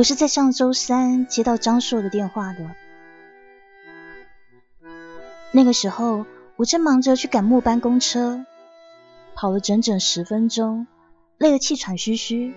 [0.00, 2.74] 我是在上周三接到张硕的电话的。
[5.52, 6.24] 那个时候，
[6.56, 8.46] 我正忙着去赶末班公车，
[9.34, 10.86] 跑了整整十分钟，
[11.36, 12.54] 累得气喘吁吁。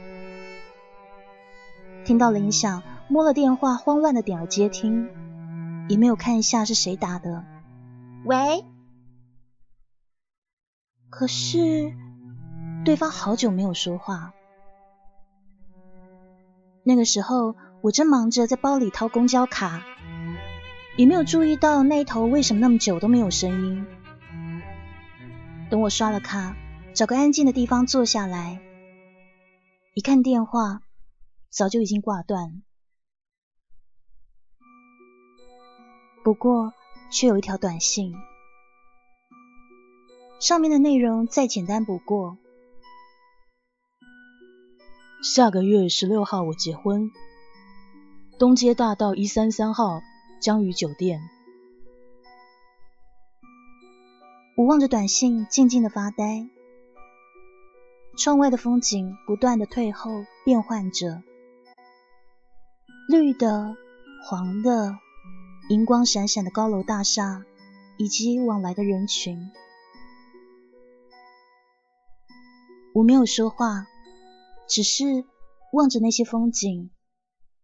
[2.05, 5.09] 听到铃响，摸了电话，慌乱的点了接听，
[5.89, 7.43] 也没有看一下是谁打的。
[8.23, 8.63] 喂？
[11.09, 11.91] 可是
[12.85, 14.33] 对方好久没有说话。
[16.83, 19.83] 那个时候，我正忙着在包里掏公交卡，
[20.97, 23.85] 也没有注意到那头为什么那么久都没有声音。
[25.69, 26.55] 等我刷了卡，
[26.93, 28.59] 找个安静的地方坐下来，
[29.95, 30.81] 一看电话，
[31.49, 32.61] 早就已经挂断。
[36.23, 36.73] 不过，
[37.09, 38.13] 却有一条短信，
[40.39, 42.37] 上面的内容再简单不过。
[45.23, 47.09] 下个月十六号我结婚，
[48.37, 50.01] 东街大道一三三号
[50.41, 51.21] 江宇酒店。
[54.57, 56.49] 我望着短信，静静的发呆。
[58.17, 61.23] 窗外的风景不断的退后变换着，
[63.07, 63.77] 绿的、
[64.27, 64.97] 黄的、
[65.69, 67.45] 银光闪闪的高楼大厦，
[67.95, 69.49] 以及往来的人群。
[72.93, 73.87] 我没有说话。
[74.67, 75.25] 只是
[75.71, 76.89] 望着那些风景，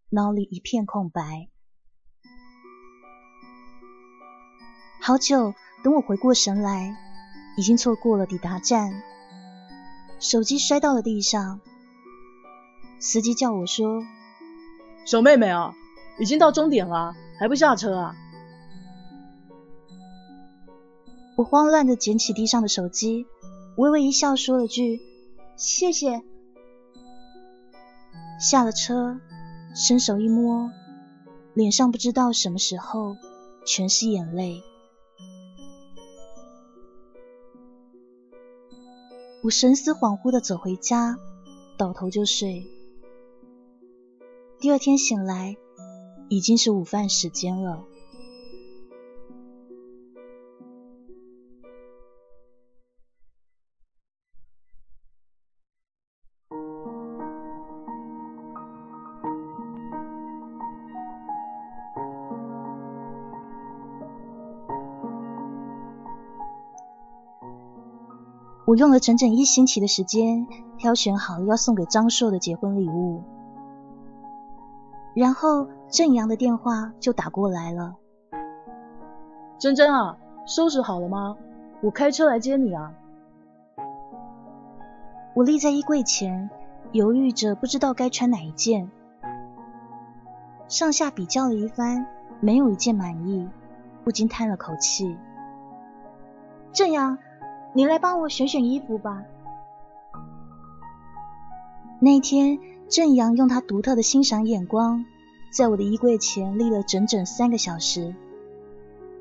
[0.09, 1.49] 脑里一片空白。
[5.01, 6.95] 好久，等我回过神来，
[7.57, 9.01] 已经错过了抵达站，
[10.19, 11.61] 手机摔到了地上。
[12.99, 14.03] 司机叫我说
[15.05, 15.73] ：“小妹妹啊，
[16.19, 18.15] 已经到终点了，还不下车啊？”
[21.37, 23.25] 我慌乱的捡起地上的手机，
[23.77, 24.99] 微微一笑，说了句
[25.55, 26.21] ：“谢谢。”
[28.39, 29.19] 下了车，
[29.75, 30.71] 伸手一摸，
[31.53, 33.17] 脸上不知道什么时候
[33.65, 34.63] 全是眼泪。
[39.43, 41.17] 我神思恍惚的走回家，
[41.77, 42.65] 倒头就睡。
[44.57, 45.57] 第二天醒来，
[46.29, 47.83] 已经是午饭时间了。
[68.69, 70.45] 我用了整整一星期的时间，
[70.77, 73.23] 挑选好要送给张硕的结婚礼物，
[75.15, 77.95] 然后郑阳的电话就打过来了。
[79.57, 81.35] 珍珍啊，收拾好了吗？
[81.81, 82.93] 我开车来接你啊。
[85.33, 86.51] 我立在衣柜前，
[86.91, 88.91] 犹豫着不知道该穿哪一件，
[90.67, 92.05] 上下比较了一番，
[92.39, 93.49] 没有一件满意，
[94.03, 95.17] 不禁叹了口气。
[96.71, 97.17] 郑阳。
[97.73, 99.23] 你来帮我选选衣服吧。
[101.99, 105.05] 那天，正阳用他独特的欣赏眼光，
[105.51, 108.15] 在我的衣柜前立了整整三个小时，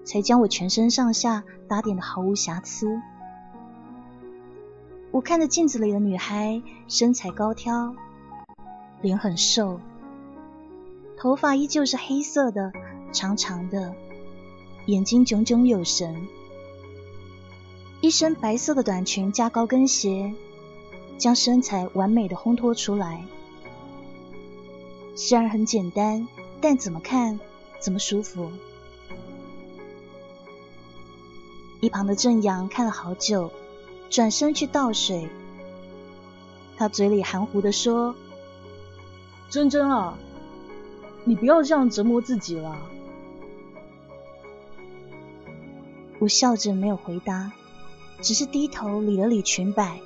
[0.04, 3.00] 才将我全身上下打点的毫无瑕疵。
[5.10, 7.94] 我看着镜子里的女孩，身材高挑，
[9.02, 9.80] 脸很瘦，
[11.16, 12.72] 头发依旧是黑色的，
[13.12, 13.94] 长长的，
[14.86, 16.28] 眼睛炯炯有神。
[18.00, 20.32] 一身白色的短裙加高跟鞋，
[21.18, 23.24] 将身材完美的烘托出来。
[25.16, 26.28] 虽然很简单，
[26.60, 27.40] 但怎么看
[27.80, 28.52] 怎么舒服。
[31.80, 33.50] 一旁的正阳看了好久，
[34.08, 35.28] 转身去倒水。
[36.76, 38.14] 他嘴里含糊的说
[39.50, 40.16] ：“珍珍啊，
[41.24, 42.76] 你不要这样折磨自己了。”
[46.20, 47.50] 我笑着没有回答。
[48.20, 50.00] 只是低头理了理裙摆，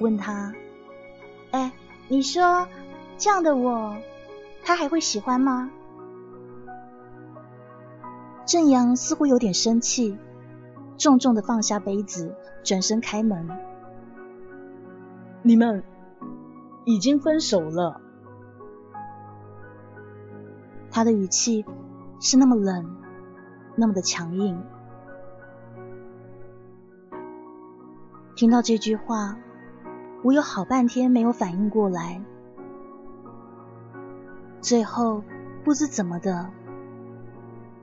[0.00, 0.54] 问他
[1.52, 1.72] ：“哎，
[2.08, 2.66] 你说
[3.18, 3.96] 这样的我，
[4.64, 5.70] 他还会喜欢吗？”
[8.44, 10.18] 正阳似乎有点生气，
[10.98, 13.48] 重重的放下杯子，转身开门。
[15.42, 15.84] 你们
[16.84, 18.00] 已经分手了。
[20.90, 21.64] 他的语气
[22.20, 22.96] 是那么冷，
[23.76, 24.62] 那么的强硬。
[28.42, 29.36] 听到这句话，
[30.24, 32.20] 我有好半天没有反应过来，
[34.60, 35.22] 最后
[35.62, 36.50] 不知怎么的。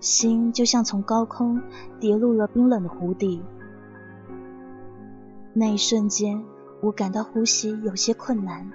[0.01, 1.61] 心就像从高空
[1.97, 3.41] 跌入了冰冷的湖底，
[5.53, 6.43] 那一瞬间，
[6.81, 8.69] 我感到呼吸有些困难。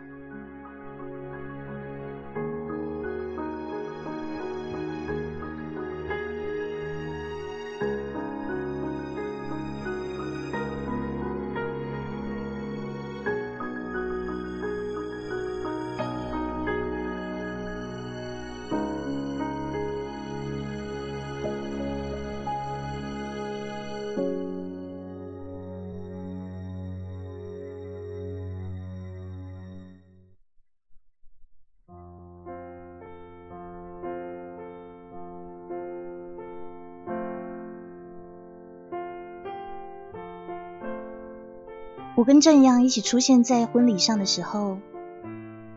[42.24, 44.78] 我跟正阳一起出现在婚礼上的时候，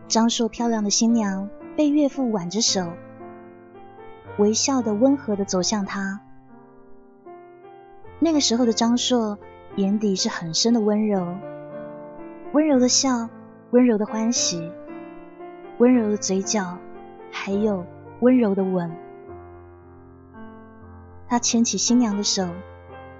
[0.07, 2.94] 张硕漂亮的新娘被岳父挽着手，
[4.38, 6.21] 微笑的温和的走向他。
[8.19, 9.38] 那个时候的张硕
[9.75, 11.35] 眼底是很深的温柔，
[12.53, 13.27] 温柔的笑，
[13.71, 14.71] 温柔的欢喜，
[15.79, 16.77] 温柔的嘴角，
[17.29, 17.85] 还有
[18.21, 18.89] 温柔的吻。
[21.27, 22.47] 他牵起新娘的手，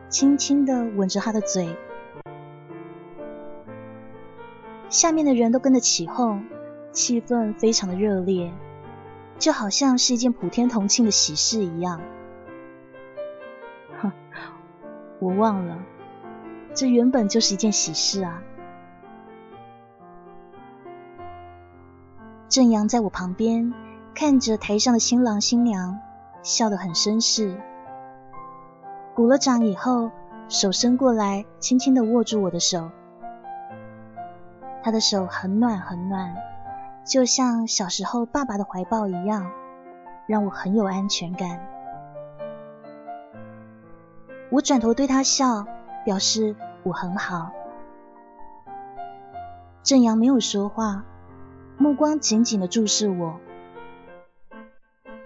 [0.07, 1.75] 轻轻的吻着她的嘴。
[4.89, 6.45] 下面的人都跟着起哄，
[6.92, 8.54] 气氛非常的热烈，
[9.38, 12.01] 就好像是一件普天同庆的喜事一样。
[14.00, 14.12] 哼，
[15.19, 15.78] 我忘了，
[16.74, 18.42] 这原本就是一件喜事啊。
[22.48, 23.74] 正阳在我旁边
[24.16, 26.00] 看着台上的新郎新娘，
[26.42, 27.60] 笑得很绅士。
[29.13, 30.12] 鼓了掌以后，
[30.48, 32.90] 手伸过来，轻轻的握住我的手。
[34.88, 36.34] 他的手很暖很暖，
[37.04, 39.51] 就像小时候爸爸的怀抱一样，
[40.28, 41.60] 让我很有安全感。
[44.50, 45.68] 我转头对他笑，
[46.06, 47.51] 表示我很好。
[49.84, 51.04] 正阳没有说话，
[51.78, 53.42] 目光紧紧的注视我。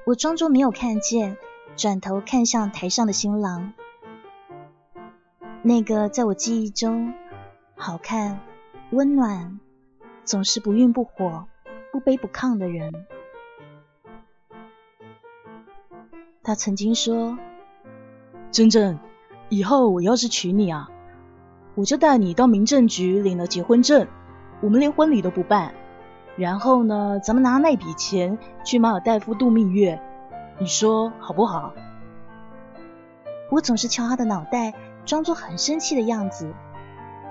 [0.07, 1.37] 我装作没有看见，
[1.75, 3.73] 转头看向台上的新郎，
[5.61, 7.13] 那个在我记忆中
[7.75, 8.39] 好看。
[8.91, 9.57] 温暖，
[10.25, 11.45] 总是不愠不火、
[11.93, 12.93] 不卑不亢的人。
[16.43, 17.37] 他曾经说
[18.51, 18.99] ：“珍珍，
[19.47, 20.89] 以后我要是娶你啊，
[21.75, 24.09] 我就带你到民政局领了结婚证，
[24.59, 25.73] 我们连婚礼都不办。
[26.35, 30.01] 然后呢，咱们拿那笔钱去马尔代夫度蜜月，
[30.59, 31.73] 你说好不好？”
[33.49, 34.73] 我总是敲他的脑袋，
[35.05, 36.53] 装作很生气的样子。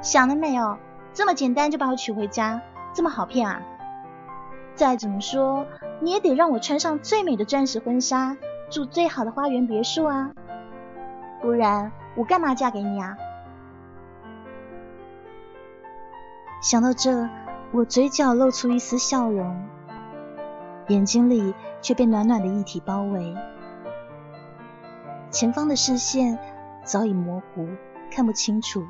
[0.01, 0.79] 想了没有？
[1.13, 2.63] 这么简单就把我娶回家，
[2.95, 3.63] 这么好骗啊！
[4.75, 5.67] 再怎么说，
[6.01, 8.37] 你也得让我穿上最美的钻石婚纱，
[8.71, 10.31] 住最好的花园别墅啊！
[11.41, 13.17] 不然我干嘛嫁给你啊？
[16.63, 17.29] 想到这，
[17.73, 19.67] 我嘴角露出一丝笑容，
[20.89, 23.35] 眼睛里却被暖暖的液体包围，
[25.31, 26.39] 前方的视线
[26.85, 27.67] 早已模糊，
[28.11, 28.85] 看不清楚。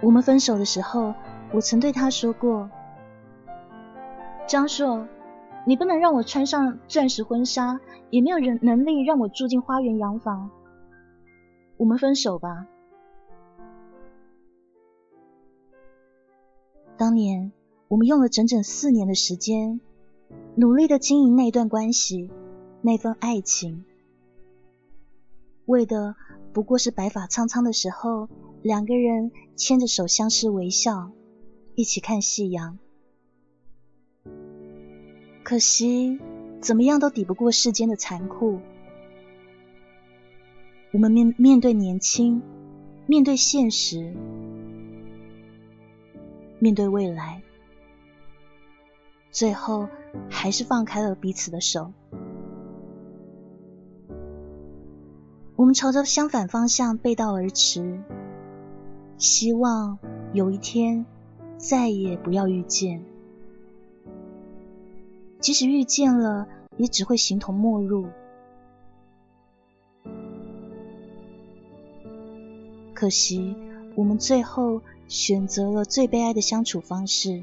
[0.00, 1.14] 我们分手的时候，
[1.52, 2.70] 我曾对他说过
[4.46, 5.08] ：“张硕，
[5.66, 10.50] 你不能让我穿上钻石婚纱，也没有人能力让我住进花园洋房。
[11.76, 12.68] 我们分手吧。”
[16.96, 17.52] 当年
[17.88, 19.80] 我们用了整整四年的时间，
[20.54, 22.30] 努力的经营那段关系，
[22.82, 23.84] 那份爱情，
[25.66, 26.14] 为的
[26.52, 28.28] 不过是白发苍苍的时候。
[28.62, 31.12] 两个人牵着手相视微笑，
[31.74, 32.78] 一起看夕阳。
[35.44, 36.18] 可惜，
[36.60, 38.60] 怎么样都抵不过世间的残酷。
[40.92, 42.42] 我们面面对年轻，
[43.06, 44.14] 面对现实，
[46.58, 47.42] 面对未来，
[49.30, 49.88] 最后
[50.28, 51.92] 还是放开了彼此的手。
[55.56, 58.00] 我们朝着相反方向背道而驰。
[59.18, 59.98] 希望
[60.32, 61.04] 有一天
[61.56, 63.02] 再也不要遇见，
[65.40, 66.46] 即使遇见了，
[66.76, 68.06] 也只会形同陌路。
[72.94, 73.56] 可惜，
[73.96, 77.42] 我们最后选择了最悲哀的相处方式，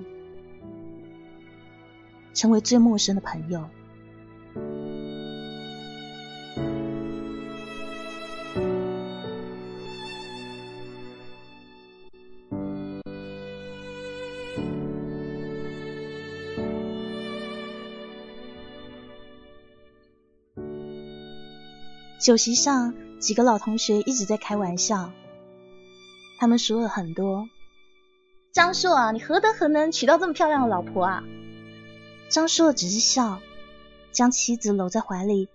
[2.33, 3.65] 成为最陌生的朋友。
[22.25, 25.11] 酒席上，几个老同学一直在开玩笑。
[26.39, 27.47] 他们说了很多
[28.51, 31.23] ：“张硕啊，你何德何能娶到这么漂亮的老婆啊？”
[32.27, 33.37] 张硕只是笑，
[34.11, 35.49] 将妻子搂在怀里，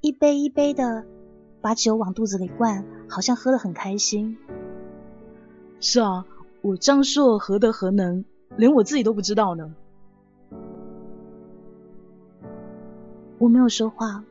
[0.00, 1.04] 一杯一杯的
[1.60, 4.38] 把酒往肚子里灌，好像喝得很开心。
[5.80, 6.24] 是啊，
[6.60, 8.24] 我张硕何德何能，
[8.56, 9.74] 连我自己都不知道呢。
[13.38, 14.22] 我没有说话。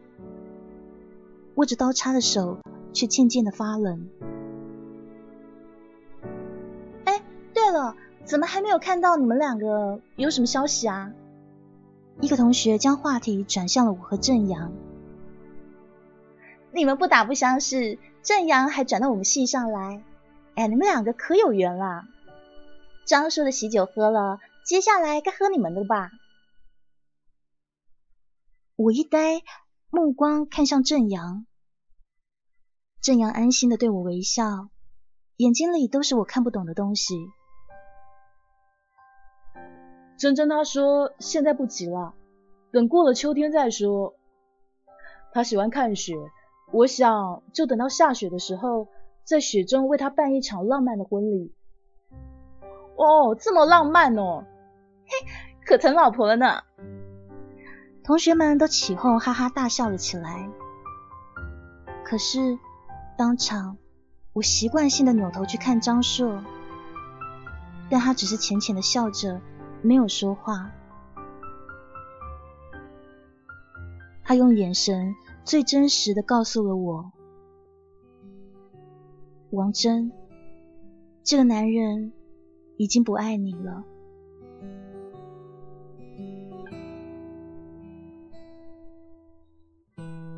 [1.56, 2.60] 握着刀叉的手
[2.94, 4.10] 却渐渐的发冷。
[7.06, 7.22] 哎，
[7.54, 10.00] 对了，怎么还没有看到你们两个？
[10.16, 11.12] 有什么消息啊？
[12.20, 14.72] 一个同学将话题转向了我和正阳。
[16.72, 20.04] 你们不打不相识，正阳还转到我们系上来。
[20.56, 22.06] 哎，你们两个可有缘了。
[23.06, 26.12] 张叔的喜酒喝了，接下来该喝你们的吧？
[28.76, 29.42] 我一呆。
[29.94, 31.46] 目光看向正阳，
[33.02, 34.70] 正阳安心的对我微笑，
[35.36, 37.14] 眼睛里都是我看不懂的东西。
[40.18, 42.14] 珍珍她说现在不急了，
[42.72, 44.16] 等过了秋天再说。
[45.34, 46.16] 她喜欢看雪，
[46.72, 48.88] 我想就等到下雪的时候，
[49.26, 51.54] 在雪中为她办一场浪漫的婚礼。
[52.96, 54.46] 哦，这么浪漫哦，
[55.06, 55.28] 嘿，
[55.66, 56.64] 可疼老婆了呢。
[58.04, 60.50] 同学们都起哄，哈哈大笑了起来。
[62.04, 62.58] 可是
[63.18, 63.78] 当场，
[64.34, 66.44] 我习惯性的扭头去看张硕，
[67.90, 69.40] 但他只是浅浅的笑着，
[69.82, 70.72] 没有说话。
[74.24, 77.12] 他用眼神最真实的告诉了我：
[79.52, 80.12] 王真，
[81.24, 82.14] 这个男人
[82.78, 83.84] 已经不爱你了。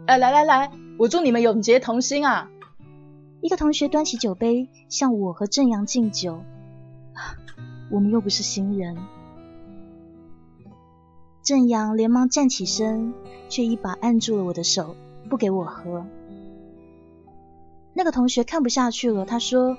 [0.06, 0.70] 哎，来来来，
[1.00, 2.50] 我祝你们永结同心啊！
[3.40, 6.44] 一个同学端起酒杯向我和正阳敬酒，
[7.90, 8.98] 我们又不是新人。
[11.42, 13.14] 正阳连忙站起身，
[13.48, 14.98] 却一把按住了我的手，
[15.30, 16.06] 不给我喝。
[17.94, 19.78] 那个同学看不下去了，他说：“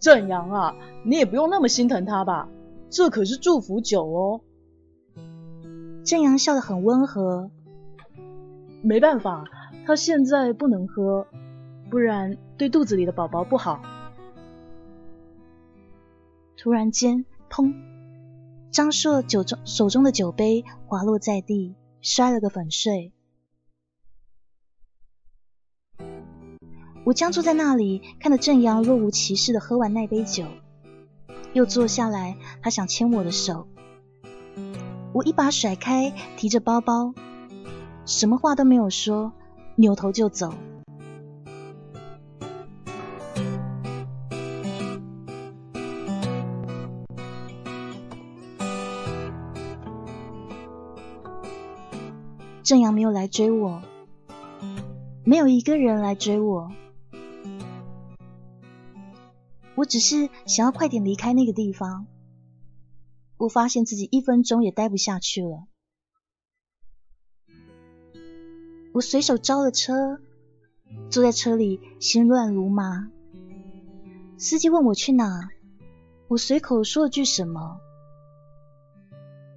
[0.00, 2.48] 正阳啊，你也不用那么心疼他吧，
[2.88, 4.40] 这可是祝福酒哦。”
[6.04, 7.50] 正阳笑得很温和。
[8.82, 9.44] 没办法，
[9.86, 11.26] 他现在不能喝，
[11.88, 13.80] 不然对肚子里的宝宝不好。
[16.56, 17.74] 突然间，砰！
[18.70, 23.12] 张硕酒中手中的酒杯滑落在地，摔了个粉碎。
[27.04, 30.44] 我僵坐在那里，看着正阳若无其事的喝完那杯酒，
[31.52, 32.36] 又坐下来。
[32.62, 33.66] 他想牵我的手，
[35.12, 37.12] 我一把甩开，提着包包。
[38.04, 39.32] 什么话都没有说，
[39.76, 40.52] 扭头就走。
[52.62, 53.82] 正阳没有来追我，
[55.24, 56.70] 没有一个人来追我，
[59.74, 62.06] 我只是想要快点离开那个地方。
[63.36, 65.66] 我发现自己一分钟也待不下去了。
[68.92, 70.20] 我随手招了车，
[71.08, 73.10] 坐在车里心乱如麻。
[74.36, 75.48] 司机问我去哪，
[76.28, 77.78] 我随口说了句什么。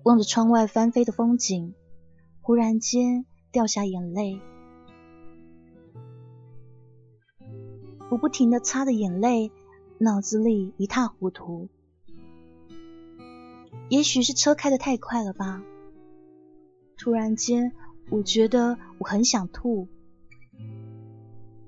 [0.03, 1.73] 望着窗外翻飞的风景，
[2.41, 4.39] 忽然间掉下眼泪。
[8.09, 9.51] 我不停的擦着眼泪，
[9.97, 11.67] 脑子里一塌糊涂。
[13.89, 15.61] 也许是车开的太快了吧。
[16.97, 17.73] 突然间。
[18.11, 19.87] 我觉得我很想吐，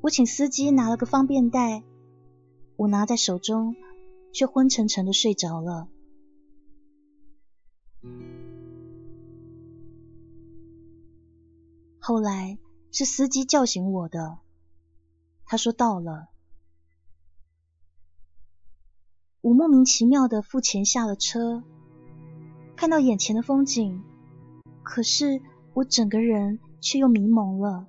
[0.02, 1.84] 我请司机拿了个方便袋，
[2.76, 3.76] 我拿在手中，
[4.32, 5.90] 却昏沉沉的睡着了。
[12.00, 12.60] 后来
[12.92, 14.38] 是司机叫醒我的，
[15.44, 16.30] 他说到了，
[19.42, 21.64] 我莫名其妙的付钱下了车，
[22.76, 24.04] 看到眼前的风景，
[24.84, 25.42] 可是。
[25.78, 27.86] 我整个人却又迷蒙了。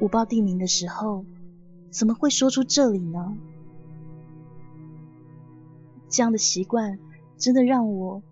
[0.00, 1.24] 我报地名的时候，
[1.90, 3.36] 怎么会说出这里呢？
[6.08, 7.00] 这样的习惯
[7.36, 8.22] 真的让我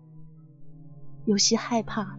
[1.25, 2.17] 有些害怕。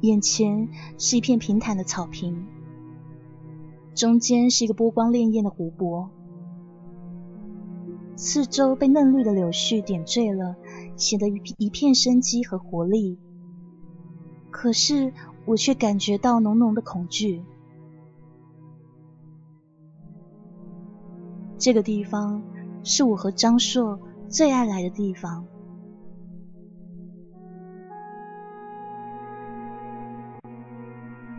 [0.00, 2.46] 眼前是一片平坦的草坪，
[3.94, 6.10] 中间是一个波光潋滟的湖泊，
[8.16, 10.56] 四周被嫩绿的柳絮点缀了，
[10.96, 13.18] 显得一片一片生机和活力。
[14.50, 15.12] 可是
[15.44, 17.42] 我却感觉到浓浓的恐惧。
[21.58, 22.42] 这个地方
[22.82, 25.46] 是我和张硕最爱来的地方。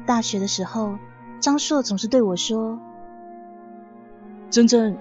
[0.05, 0.97] 大学的时候，
[1.43, 2.79] 张硕总是对我说
[4.49, 4.97] ：“珍珍，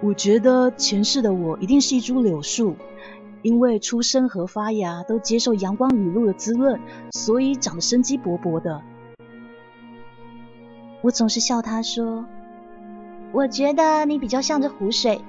[0.00, 2.76] 我觉得前世的我一定是一株柳树，
[3.42, 6.80] 因为出生和发芽都接受阳光雨露的滋润，
[7.10, 8.80] 所以长得生机勃勃的。”
[11.04, 12.24] 我总是笑他说
[13.30, 15.20] ：“我觉得你比较像这湖水，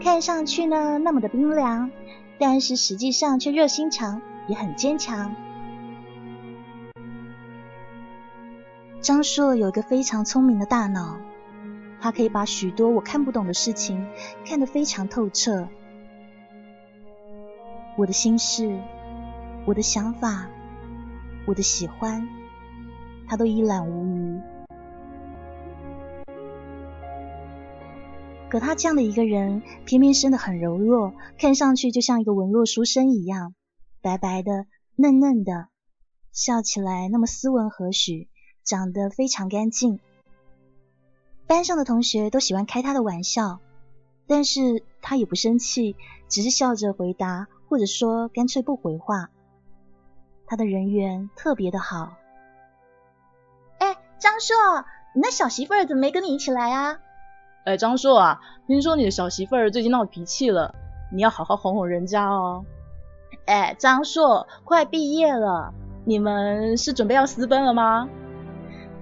[0.00, 1.90] 看上去呢那么的冰凉，
[2.38, 5.36] 但是实际上却热心肠，也很坚强。”
[9.00, 11.18] 张硕有一个非常聪明的大脑，
[12.00, 14.06] 他可以把许多我看不懂的事情
[14.44, 15.68] 看得非常透彻。
[17.96, 18.78] 我的心事、
[19.66, 20.48] 我的想法、
[21.46, 22.28] 我的喜欢，
[23.28, 24.40] 他都一览无余。
[28.50, 33.54] 可他这样的一个人，偏偏生得很柔弱，看上去就像一个文弱书生一样，
[34.02, 35.68] 白白的、嫩嫩的，
[36.32, 38.26] 笑起来那么斯文和煦。
[38.68, 39.98] 长得非常干净，
[41.46, 43.60] 班上的同学都喜欢开他的玩笑，
[44.26, 45.96] 但是他也不生气，
[46.28, 49.30] 只是笑着回答，或者说干脆不回话。
[50.46, 52.12] 他的人缘特别的好。
[53.78, 54.54] 哎，张硕，
[55.14, 56.98] 你那小媳妇儿怎么没跟你一起来啊？
[57.64, 60.74] 哎，张硕啊，听说你的小媳妇儿最近闹脾气了，
[61.10, 62.66] 你要好好哄哄人家哦。
[63.46, 65.72] 哎，张硕，快毕业了，
[66.04, 68.06] 你们是准备要私奔了吗？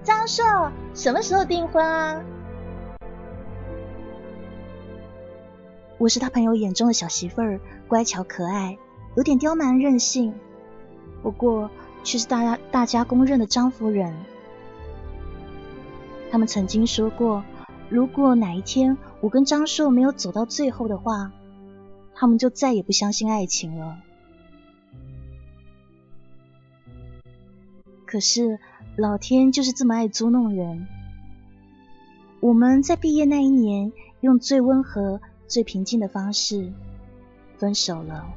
[0.07, 2.23] 张硕，什么时候订婚啊？
[5.97, 8.77] 我是他朋友眼中的小媳妇儿，乖巧可爱，
[9.17, 10.33] 有点刁蛮任性，
[11.21, 11.69] 不过
[12.05, 14.15] 却是大家大家公认的张夫人。
[16.31, 17.43] 他们曾经说过，
[17.89, 21.33] 如果哪一天我跟张硕没有走到最后的话，
[22.15, 23.97] 他们就再也不相信爱情了。
[28.05, 28.57] 可是。
[28.97, 30.87] 老天就是这么爱捉弄人。
[32.39, 36.73] 我们在毕业那一年，用最温和、最平静的方式
[37.59, 38.27] 分手了。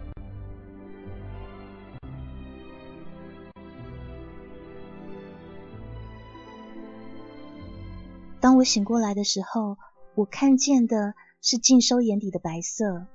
[8.39, 9.79] 当我醒过来的时候，
[10.15, 13.07] 我看见的是尽收眼底的白色。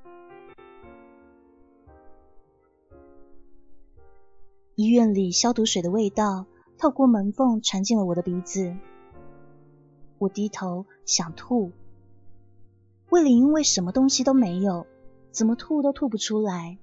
[4.74, 6.48] 医院里消毒水的味道。
[6.78, 8.76] 透过门缝传进了我的鼻子，
[10.18, 11.72] 我低头想吐，
[13.10, 14.86] 胃里因为什么东西都没有，
[15.32, 16.78] 怎么吐都吐不出来。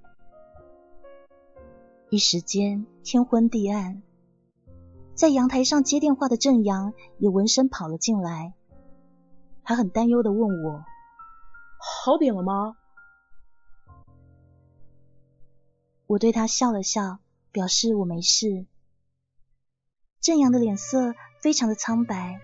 [2.09, 4.03] 一时间天昏地暗，
[5.15, 8.55] 在阳台上接电话的正阳也闻声跑了进来，
[9.63, 10.85] 他很担忧的问我
[11.79, 12.77] ：“好点了吗？”
[16.07, 17.19] 我对他笑了笑，
[17.51, 18.67] 表示我没事。
[20.23, 22.41] 正阳的脸色非常的苍白，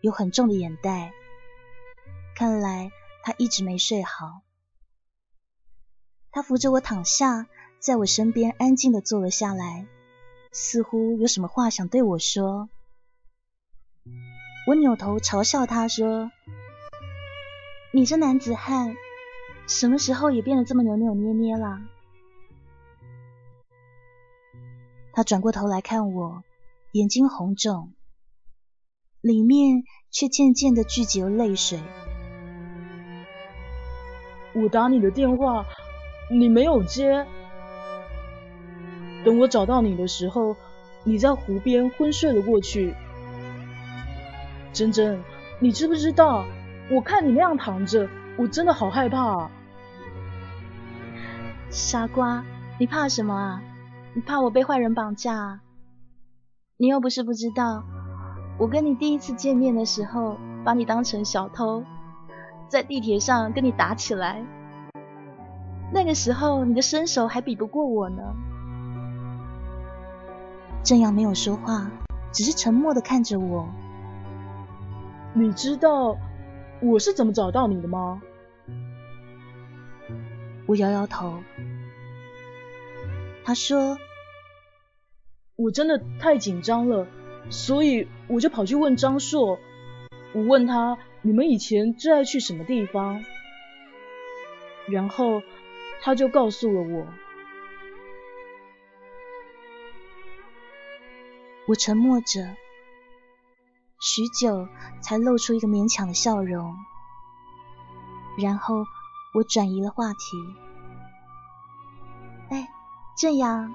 [0.00, 1.12] 有很重的眼袋，
[2.34, 2.90] 看来
[3.22, 4.42] 他一直没睡好。
[6.32, 7.46] 他扶着我躺下，
[7.78, 9.86] 在我身边安静的坐了下来，
[10.50, 12.68] 似乎有什么话想对我说。
[14.66, 16.32] 我扭头嘲笑他说
[17.94, 18.96] ：“你这男子汉，
[19.68, 21.80] 什么时候也变得这么扭扭捏捏了？”
[25.14, 26.42] 他转过头来看我。
[26.92, 27.92] 眼睛红肿，
[29.20, 31.78] 里面却渐渐的聚集了泪水。
[34.54, 35.64] 我打你的电话，
[36.32, 37.24] 你没有接。
[39.24, 40.56] 等我找到你的时候，
[41.04, 42.96] 你在湖边昏睡了过去。
[44.72, 45.22] 珍珍，
[45.60, 46.44] 你知不知道？
[46.90, 49.48] 我看你那样躺着，我真的好害怕。
[51.70, 52.44] 傻瓜，
[52.80, 53.62] 你怕什么啊？
[54.12, 55.60] 你怕我被坏人绑架？
[56.80, 57.84] 你又不是不知道，
[58.56, 61.84] 我跟你第一次见面的时候，把你当成小偷，
[62.68, 64.42] 在地铁上跟你打起来。
[65.92, 68.22] 那个时候你的身手还比不过我呢。
[70.82, 71.90] 正阳没有说话，
[72.32, 73.68] 只是沉默的看着我。
[75.34, 76.16] 你知道
[76.80, 78.22] 我是怎么找到你的吗？
[80.64, 81.34] 我摇摇头。
[83.44, 83.98] 他说
[85.62, 87.06] ：“我真的太紧张了，
[87.50, 89.58] 所以我就跑去问张硕。
[90.32, 93.22] 我问他你们以前最爱去什么地方，
[94.88, 95.42] 然后
[96.00, 97.06] 他就告诉了我。”
[101.68, 102.56] 我沉默着，
[104.00, 104.66] 许久
[105.02, 106.74] 才露出一个勉强的笑容，
[108.42, 108.86] 然后
[109.34, 110.18] 我转移了话题。
[112.48, 112.66] 哎，
[113.16, 113.74] 正阳，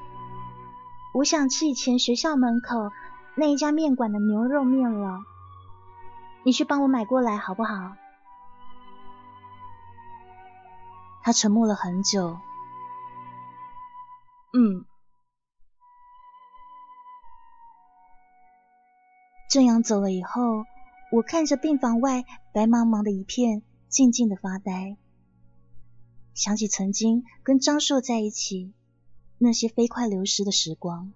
[1.16, 2.92] 我想吃以前学校门口
[3.38, 5.22] 那一家面馆的牛肉面了，
[6.44, 7.96] 你去帮我买过来好不好？
[11.24, 12.38] 他沉默了很久，
[14.54, 14.84] 嗯。
[19.50, 20.66] 正阳走了以后，
[21.14, 24.98] 我看着病房外白茫茫的一片，静静的发呆。
[26.34, 28.74] 想起曾经跟张硕在一起
[29.38, 31.12] 那些飞快流逝的时光。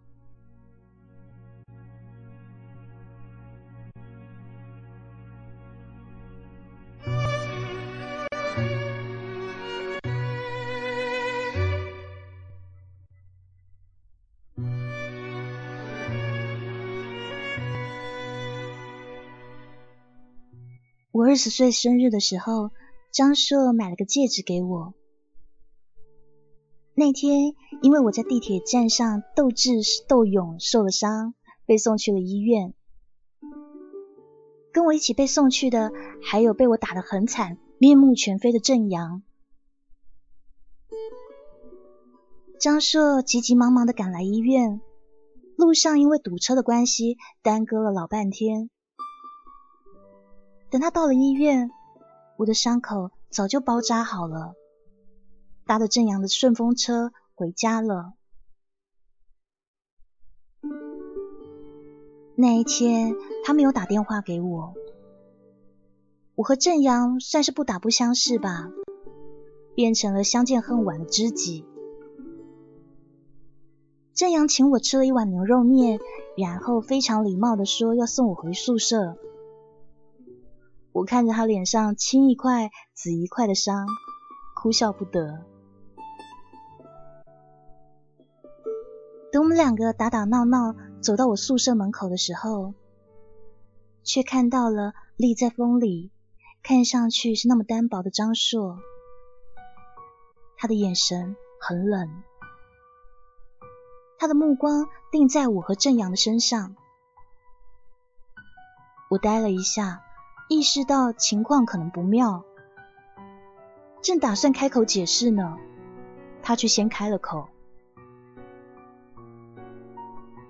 [21.12, 22.72] 我二十岁生日的时候，
[23.12, 24.94] 张硕买了个戒指给我。
[27.00, 31.34] 那天，因为我在地铁站上斗智斗勇受了伤，
[31.66, 32.74] 被送去了医院。
[34.74, 39.24] 跟我一起被送去的，还有被我打得很惨、面目全非的郑阳。
[42.60, 44.82] 张硕急急忙忙的赶来医院，
[45.56, 48.70] 路上因为堵车的关系，耽搁了老半天。
[50.70, 51.72] 等他到了医院，
[52.36, 54.54] 我的伤口早就包扎好了，
[55.70, 58.14] 搭着正阳的顺风车回家了。
[62.34, 64.74] 那一天，他没有打电话给我。
[66.34, 68.72] 我和正阳算是不打不相识吧，
[69.76, 71.64] 变成了相见恨晚的知己。
[74.16, 76.00] 正阳请我吃了一碗牛肉面，
[76.36, 79.20] 然后非常礼貌的说要送我回宿舍。
[80.94, 83.86] 我看着他脸上青一块紫一块的伤，
[84.56, 85.46] 哭笑不得。
[89.32, 92.74] 等我们两个打打闹闹走到我宿舍门口的时候，
[94.04, 96.12] 却看到了立在风里，
[96.64, 98.80] 看上去是那么单薄的张硕。
[100.58, 102.24] 他的眼神很冷，
[104.18, 106.76] 他的目光定在我和正阳的身上。
[109.10, 110.04] 我呆了一下。
[110.52, 112.44] 意识到情况可能不妙，
[114.02, 115.60] 正打算开口解释呢，
[116.42, 117.50] 他却先开了口：“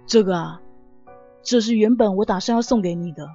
[0.10, 0.62] 这个啊，
[1.44, 3.30] 这是原本我打算要送给你的。”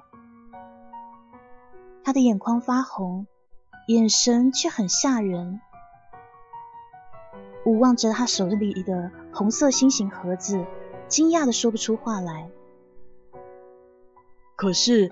[2.03, 3.27] 他的眼眶发红，
[3.87, 5.61] 眼神却很吓人。
[7.65, 10.65] 我望着他手里的红色心形盒子，
[11.07, 12.49] 惊讶的说不出话来。
[14.55, 15.11] 可是。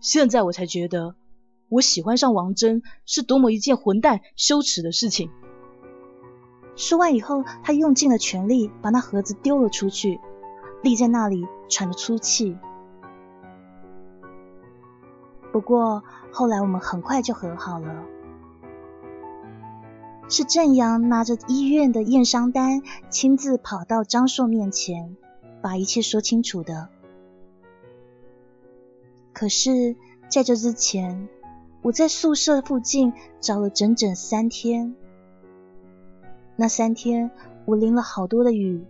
[0.00, 1.14] 现在我才觉得，
[1.70, 5.30] 我喜欢上王真是多么一件混蛋、羞耻的事情。
[6.76, 10.20] 说完以后，他用尽了全力把那盒子丢了出去，
[10.84, 12.56] 立在那里喘着粗气。
[15.50, 18.04] 不过后来我们很快就和好了。
[20.28, 25.16] 是正阳拿着医院的验伤单，亲自跑到张硕面前，
[25.62, 26.88] 把一切说清楚的。
[29.32, 29.96] 可是，
[30.28, 31.28] 在这之前，
[31.82, 34.96] 我在宿舍附近找了整整三天。
[36.56, 37.30] 那三天，
[37.64, 38.86] 我淋了好多的雨，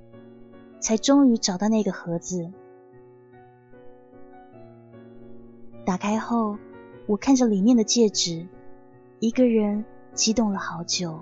[0.84, 2.52] 才终于找到那个盒子。
[5.86, 6.58] 打开后，
[7.06, 8.46] 我看着里面的戒指，
[9.18, 11.18] 一个人激动了好久。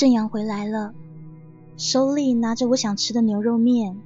[0.00, 0.94] 正阳回来了，
[1.76, 4.00] 手里拿着我想吃的牛肉面。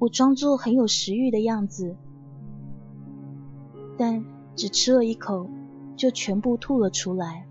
[0.00, 1.94] 我装作很有食欲的样子，
[3.96, 4.24] 但
[4.56, 5.48] 只吃了一口
[5.94, 7.46] 就全部吐了出来，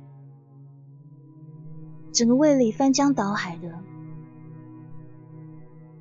[2.11, 3.79] 整个胃里翻江倒海的。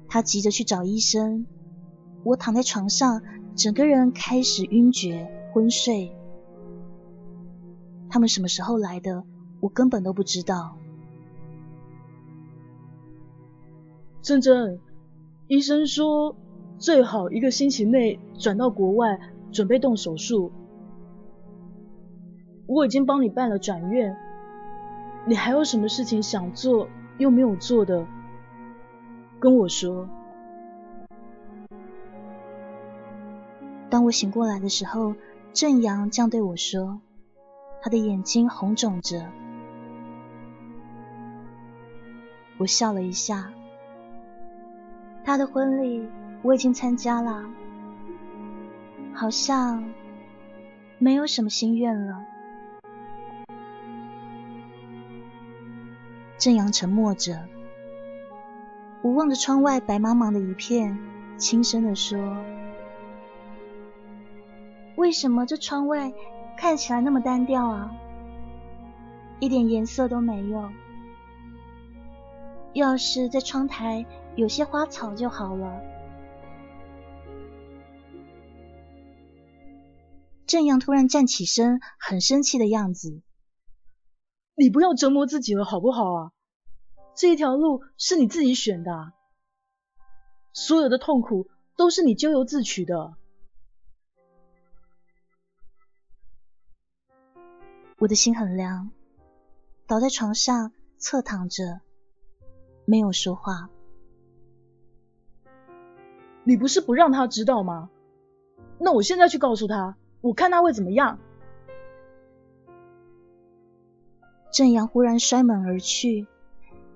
[0.09, 1.47] 他急着去找医生，
[2.25, 3.23] 我躺在床上，
[3.55, 6.13] 整个人开始晕厥昏睡。
[8.11, 9.23] 他们什么时候来的，
[9.63, 10.77] 我根本都不知道。
[14.21, 14.81] 珍珍，
[15.47, 16.35] 医生说
[16.79, 19.21] 最好一个星期内转到国外，
[19.53, 20.51] 准备动手术。
[22.67, 24.17] 我已经帮你办了转院，
[25.29, 28.05] 你还有什么事情想做又没有做的？
[29.39, 30.09] 跟我说。
[33.89, 35.15] 当我醒过来的时候，
[35.53, 37.01] 正阳这样对我说，
[37.81, 39.25] 他的眼睛红肿着。
[42.63, 43.53] 我笑了一下。
[45.25, 46.09] 他的婚礼
[46.43, 47.45] 我已经参加了，
[49.13, 49.93] 好像
[50.99, 52.25] 没有什么心愿了。
[56.39, 57.49] 正阳沉默着。
[59.03, 60.97] 我望着窗外白茫茫的一片，
[61.37, 62.37] 轻声的说
[64.95, 66.13] ：“为什么这窗外
[66.57, 67.93] 看起来那么单调啊？
[69.41, 70.71] 一点颜色都没有。
[72.75, 74.07] 要是在窗台
[74.37, 75.81] 有些花草就好了。”
[80.47, 83.23] 正阳突然站起身，很生气的样子
[84.55, 86.33] ：“你不要折磨自己了，好不好啊？”
[87.17, 89.13] 这一条路是你自己选的，
[90.53, 93.15] 所有的痛苦都是你咎由自取的。
[97.99, 98.91] 我的心很凉，
[99.87, 101.81] 倒在床上侧躺着，
[102.93, 103.71] 没有说话。
[106.45, 107.89] 你不是不让他知道吗？
[108.79, 111.19] 那我现在去告诉他，我看他会怎么样。
[114.53, 116.27] 正阳忽然摔门而去。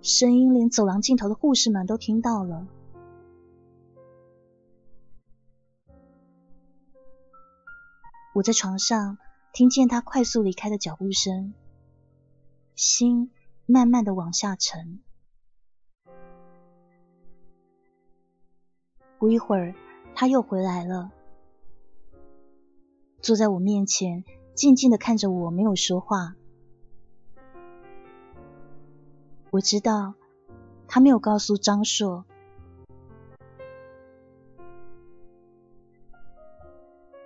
[0.03, 2.67] 声音连走廊尽头的护士们都听到了。
[8.35, 9.17] 我在床上
[9.55, 11.55] 听见他快速离开的脚步声，
[12.75, 13.31] 心
[13.65, 15.01] 慢慢的往下沉。
[19.19, 19.75] 不一会儿，
[20.15, 21.11] 他又回来了，
[23.21, 24.25] 坐在我面前，
[24.55, 26.35] 静静的看着我，没有说话。
[29.51, 30.15] 我知道
[30.87, 32.25] 他没有告诉张硕。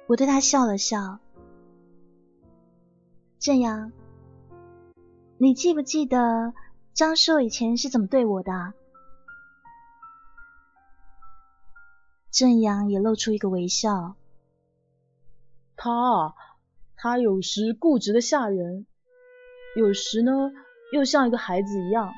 [0.07, 1.19] 我对他笑了笑。
[3.39, 3.93] 正阳，
[5.39, 6.53] 你记不记得
[6.93, 8.75] 张硕以前是怎么对我的？
[12.31, 14.15] 正阳也露出一个微笑。
[15.77, 16.35] 他，
[16.97, 18.87] 他有时固执的吓人，
[19.77, 20.53] 有时呢。
[20.93, 22.11] 又像一个孩子一样，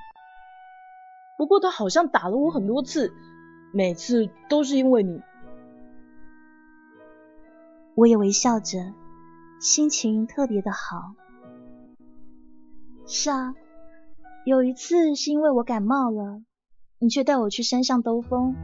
[1.37, 3.13] 不过他好像打了我很多次，
[3.71, 5.21] 每次都是因为你。
[7.95, 8.95] 我也微笑着，
[9.61, 11.13] 心情特别的好。
[13.07, 13.55] 是啊，
[14.47, 16.43] 有一次是因为我感冒了，
[16.99, 18.55] 你却带我去山上兜风。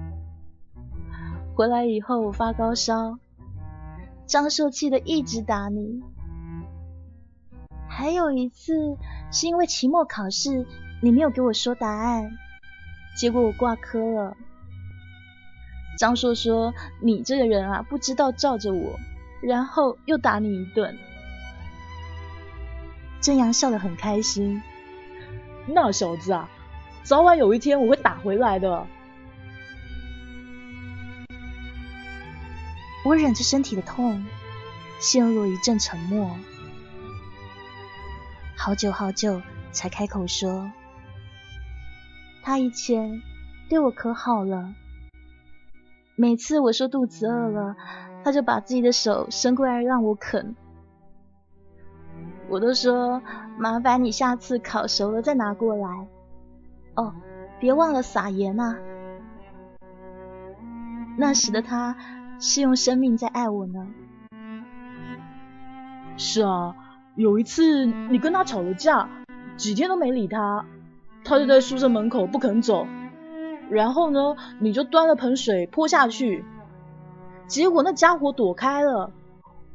[1.58, 3.18] 回来以后我发高烧，
[4.26, 6.04] 张硕气的一直打你。
[7.88, 8.96] 还有一次。
[9.30, 10.66] 是因为期末考试
[11.02, 12.30] 你没有给我说答案，
[13.14, 14.36] 结果我挂科了。
[15.98, 18.98] 张硕说你这个人啊，不知道罩着我，
[19.42, 20.96] 然后又打你一顿。
[23.20, 24.62] 正阳笑得很开心。
[25.66, 26.48] 那小子啊，
[27.02, 28.86] 早晚有一天我会打回来的。
[33.08, 34.22] 我忍着身体的痛，
[35.00, 36.30] 陷入一阵沉默。
[38.54, 39.40] 好久好久
[39.72, 40.70] 才开口说，
[42.42, 43.22] 他以前
[43.70, 44.74] 对我可好了。
[46.16, 47.76] 每次我说肚子饿了，
[48.22, 50.54] 他就把自己的手伸过来让我啃。
[52.50, 53.22] 我都说
[53.56, 56.06] 麻烦你下次烤熟了再拿过来。
[56.94, 57.14] 哦，
[57.58, 58.76] 别忘了撒盐啊。
[61.16, 61.96] 那时的他
[62.38, 63.86] 是用生命在爱我呢。
[66.16, 66.74] 是啊。
[67.14, 69.08] 有一次你跟他吵了架，
[69.56, 70.64] 几天都没理他，
[71.24, 72.86] 他就在宿舍门口不肯走。
[73.68, 76.44] 然后呢，你就端了盆水泼下去，
[77.48, 79.10] 结果那家伙躲开了。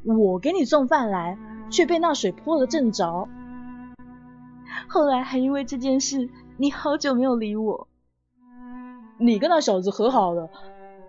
[0.04, 1.36] 我给你送饭来，
[1.68, 3.28] 却被那水泼了正着。
[4.88, 7.88] 后来还因为这件事你好久没有理我。
[9.18, 10.48] 你跟那小子和好了？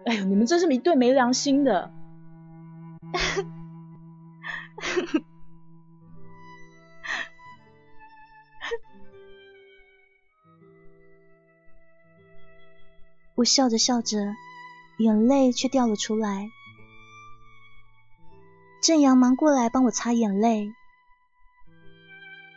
[0.06, 1.92] 哎呦，你们真是一对没良心的。
[13.36, 14.18] 我笑着笑着，
[15.00, 16.50] 眼泪却掉了出来。
[18.82, 20.72] 正阳忙过来帮我擦眼泪，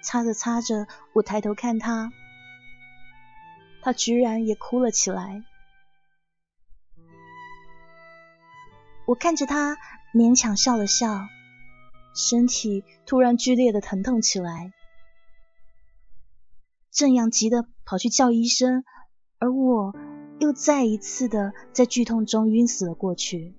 [0.05, 2.13] 擦着擦着，我抬头看他，
[3.83, 5.43] 他居然也哭了起来。
[9.09, 9.79] 我看着他，
[10.15, 11.29] 勉强笑了笑，
[12.15, 14.75] 身体突然剧烈的疼痛起来。
[16.93, 18.85] 正阳急得跑去叫医生，
[19.39, 19.95] 而我。
[20.41, 23.57] 又再一次的在剧痛中晕死了过去。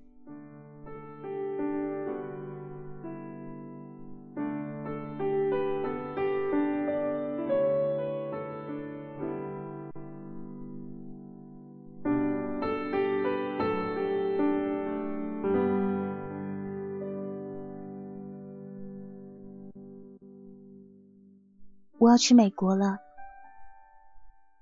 [22.10, 22.98] 我要去美国了。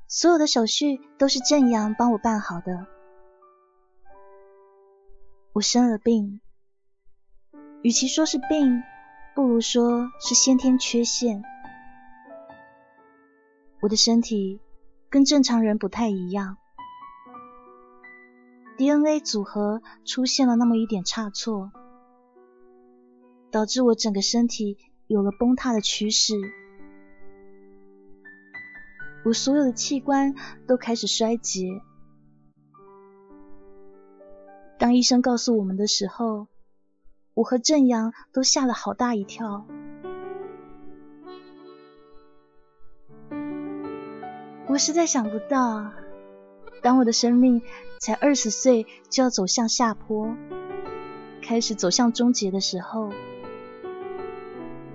[0.06, 2.86] 所有的手续都是正阳帮我办好的。
[5.54, 6.42] 我生了病，
[7.80, 8.82] 与其说是病，
[9.34, 11.42] 不如说是先天缺陷。
[13.80, 14.60] 我的身体
[15.08, 16.58] 跟正常人不太一样
[18.76, 21.72] ，DNA 组合出现了那么一点差错，
[23.50, 26.34] 导致我整个身体有了崩塌的趋势。
[29.28, 30.34] 我所有的器官
[30.66, 31.82] 都开始衰竭。
[34.78, 36.46] 当医生告诉我们的时候，
[37.34, 39.66] 我和正阳都吓了好大一跳。
[44.66, 45.92] 我实在想不到，
[46.80, 47.60] 当我的生命
[48.00, 50.34] 才二十岁就要走向下坡，
[51.42, 53.12] 开始走向终结的时候，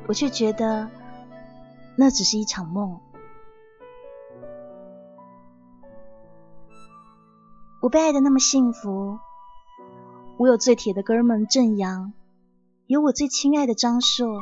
[0.07, 0.89] 我却觉得
[1.95, 2.99] 那只是一场梦。
[7.83, 9.19] 我被爱的那么幸福，
[10.37, 12.13] 我有最铁的哥们郑阳，
[12.87, 14.39] 有我最亲爱的张硕，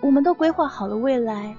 [0.00, 1.56] 我们都规划好了未来，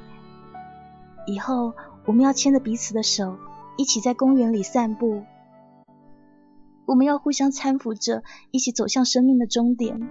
[1.28, 1.74] 以后
[2.06, 3.36] 我们要牵着彼此的手，
[3.76, 5.26] 一起在公园里散步，
[6.86, 10.08] 我们要互相搀扶着，一起走向生命的终点。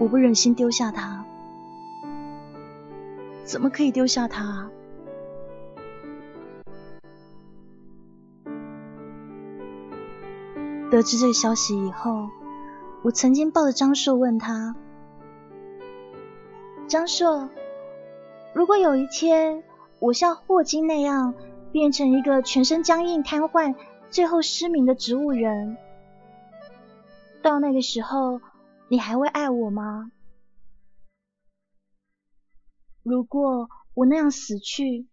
[0.00, 1.25] 我不忍心丢下他。
[3.46, 4.68] 怎么可以丢下他？
[10.90, 12.28] 得知这个消息以后，
[13.02, 14.74] 我曾经抱着张硕问他
[16.88, 17.48] ：“张硕，
[18.52, 19.62] 如果有一天
[20.00, 21.34] 我像霍金那样
[21.70, 23.76] 变成一个全身僵硬、瘫痪、
[24.10, 25.76] 最后失明的植物人，
[27.42, 28.40] 到那个时候，
[28.88, 30.10] 你还会爱我吗？”
[33.08, 35.06] 如果我那样死去，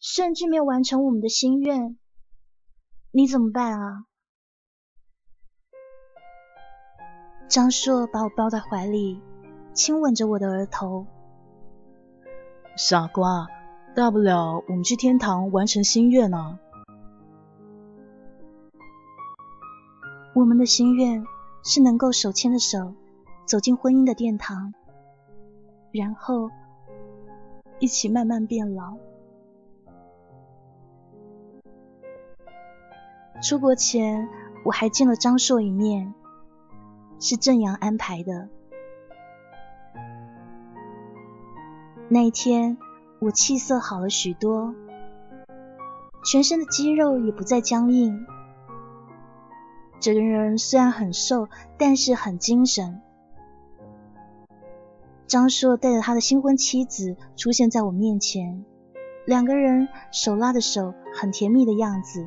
[0.00, 1.98] 甚至没有完成我们的心愿，
[3.10, 4.06] 你怎么办啊？
[7.46, 9.20] 张硕把我抱在怀里，
[9.74, 11.06] 亲吻着我的额头。
[12.78, 13.46] 傻瓜，
[13.94, 16.58] 大不了我们去天堂完成心愿啊。
[20.34, 21.26] 我们的心愿
[21.62, 22.94] 是能够手牵着手
[23.44, 24.72] 走进婚姻的殿堂，
[25.92, 26.48] 然后。
[27.84, 28.96] 一起慢慢变老。
[33.42, 34.26] 出国前，
[34.64, 36.14] 我还见了张硕一面，
[37.20, 38.48] 是正阳安排的。
[42.08, 42.78] 那一天，
[43.20, 44.74] 我气色好了许多，
[46.24, 48.24] 全身的肌肉也不再僵硬，
[50.00, 53.02] 整个人虽然很瘦，但是很精神。
[55.26, 58.64] 张硕带着他的新婚妻子出现在我面前，
[59.26, 62.26] 两个人手拉着手，很甜蜜的样子。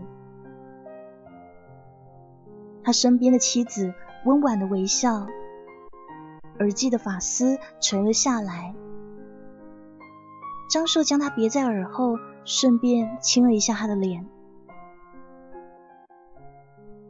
[2.84, 3.93] 他身边的妻子
[4.26, 5.28] 温婉的微笑，
[6.60, 8.74] 耳际的发丝垂了下来。
[10.70, 14.26] 张硕将她别在耳后，顺便亲了一下她的脸，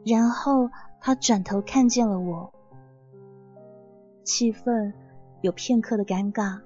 [0.04, 0.70] 然后
[1.00, 2.52] 他转头看见了我，
[4.22, 4.92] 气氛。
[5.40, 6.60] 有片刻的尴尬。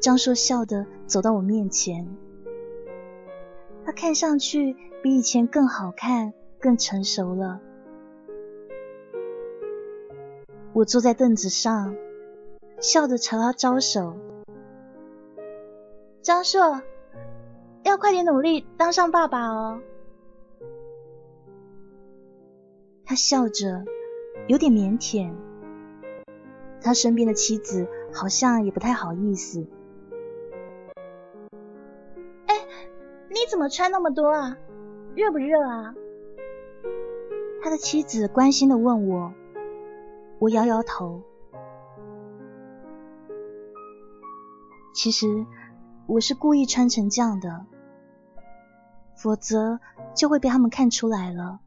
[0.00, 2.08] 张硕笑的走到我面前，
[3.84, 7.60] 他看上去比以前更好看、更成熟了。
[10.72, 11.94] 我坐在凳子上，
[12.78, 14.16] 笑着朝他招手。
[16.22, 16.80] 张硕，
[17.82, 19.82] 要快点努力当上爸爸哦。
[23.10, 23.84] 他笑着，
[24.46, 25.34] 有点腼腆。
[26.80, 29.66] 他身边的妻子好像也不太好意思。
[32.46, 32.54] 哎，
[33.28, 34.56] 你怎么穿那么多啊？
[35.16, 35.92] 热不热啊？
[37.60, 39.34] 他的妻子关心的问我。
[40.38, 41.20] 我摇摇头。
[44.94, 45.26] 其实
[46.06, 47.66] 我是故意穿成这样的，
[49.16, 49.80] 否则
[50.14, 51.58] 就会被他们看出来了。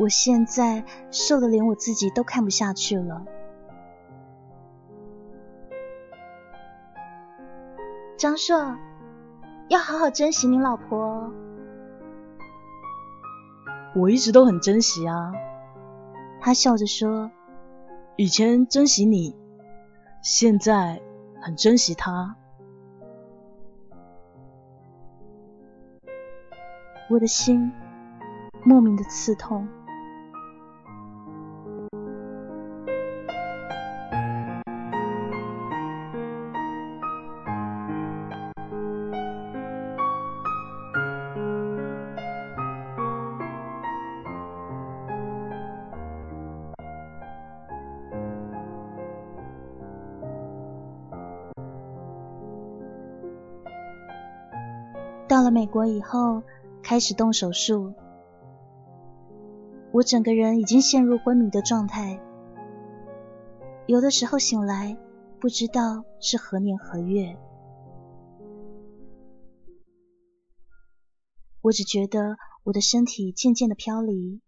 [0.00, 3.26] 我现在瘦的连我自己都看不下去了。
[8.16, 8.78] 张硕，
[9.68, 11.30] 要好好珍惜你老婆。
[13.94, 15.32] 我一直都很珍惜啊。
[16.40, 17.30] 他笑着说
[18.16, 19.36] ：“以前珍惜你，
[20.22, 21.02] 现在
[21.42, 22.36] 很珍惜他。”
[27.10, 27.70] 我的心
[28.64, 29.68] 莫名的刺痛。
[55.70, 56.42] 国以后，
[56.82, 57.94] 开始动手术，
[59.92, 62.20] 我整个人已经陷入昏迷的状态，
[63.86, 64.98] 有的时候醒来
[65.38, 67.38] 不知道是何年何月，
[71.62, 74.40] 我只觉得我的身体渐渐的飘离，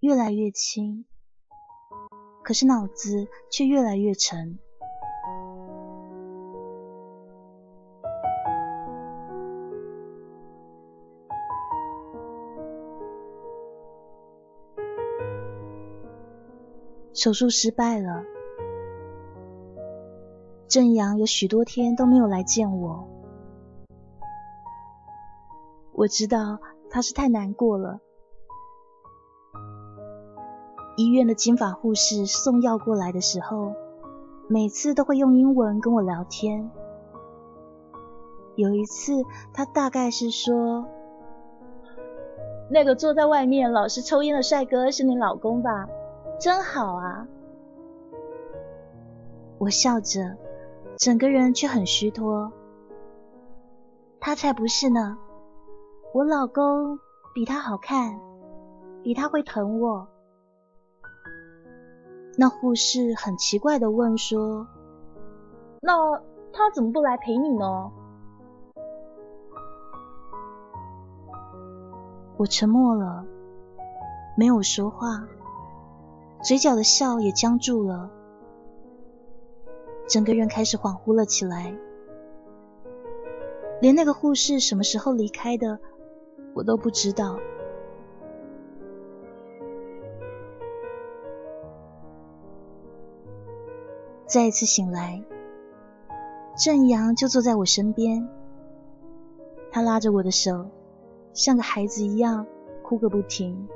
[0.00, 1.04] 越来越轻，
[2.44, 4.58] 可是脑子却越来越沉。
[17.18, 18.22] 手术失败了，
[20.68, 23.08] 正阳有许多天都没有来见我。
[25.92, 27.98] 我知道他是太难过了。
[30.96, 33.74] 医院的金发护士送药过来的时候，
[34.46, 36.70] 每次都会用英文跟我聊天。
[38.54, 40.86] 有一次，他大概是说
[42.70, 45.88] ：“那个坐在外面老是抽烟的帅哥是你老公吧？”
[46.38, 47.26] 真好啊！
[49.58, 50.36] 我笑着，
[50.96, 52.52] 整个人却很虚脱。
[54.20, 55.18] 他才不是呢，
[56.14, 57.00] 我老公
[57.34, 58.20] 比他好看，
[59.02, 60.06] 比他会疼我。
[62.36, 64.68] 那护士很奇怪的问说
[65.82, 66.22] ：“那
[66.52, 67.90] 他怎么不来陪你呢？”
[72.36, 73.24] 我沉默了，
[74.36, 75.26] 没有说话。
[76.40, 78.10] 嘴角的笑也僵住了，
[80.08, 81.76] 整个人开始恍惚了起来，
[83.80, 85.78] 连那个护士什么时候离开的，
[86.54, 87.38] 我都不知道。
[94.26, 95.24] 再一次醒来，
[96.56, 98.28] 郑阳就坐在我身边，
[99.72, 100.70] 他拉着我的手，
[101.32, 102.46] 像个孩子一样
[102.82, 103.68] 哭个不停。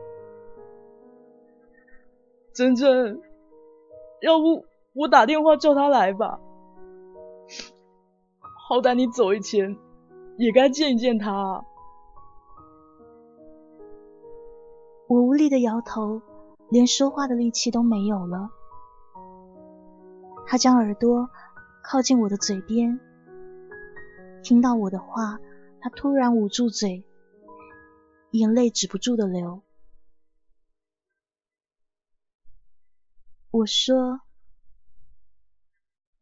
[2.55, 3.21] 珍珍，
[4.21, 6.39] 要不我打电话叫他来吧？
[8.69, 9.77] 好歹你走以前
[10.37, 11.65] 也该见一见他。
[15.09, 16.23] 我无力的摇头，
[16.71, 18.51] 连说话的力气都没有了。
[20.47, 21.29] 他将耳朵
[21.83, 22.99] 靠近我的嘴边，
[24.43, 25.39] 听到我的话，
[25.81, 27.05] 他突然捂住嘴，
[28.31, 29.63] 眼泪止不住的流。
[33.53, 34.21] 我说：“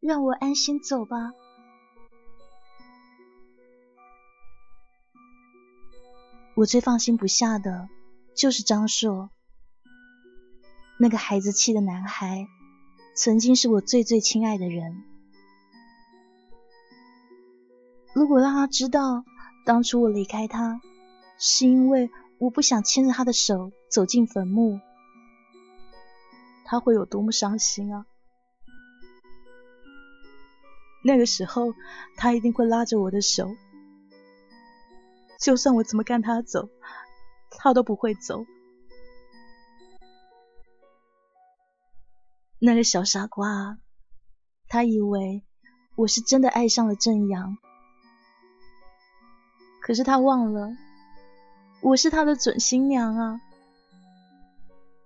[0.01, 1.31] 让我安心走吧。”
[6.55, 7.87] 我最放心不下的
[8.35, 9.29] 就是张硕，
[10.99, 12.49] 那个孩子气的男孩，
[13.15, 15.05] 曾经是我最最亲爱的人。
[18.13, 19.23] 如果让他知道
[19.65, 20.81] 当初我离开他，
[21.39, 24.81] 是因为我不想牵着他的手走进坟墓。
[26.71, 28.05] 他会有多么伤心啊！
[31.03, 31.73] 那个时候，
[32.15, 33.57] 他一定会拉着我的手，
[35.37, 36.69] 就算我怎么赶他走，
[37.49, 38.45] 他都不会走。
[42.57, 43.77] 那个小傻瓜，
[44.69, 45.43] 他以为
[45.97, 47.57] 我是真的爱上了正阳，
[49.81, 50.77] 可是他忘了，
[51.81, 53.41] 我是他的准新娘啊！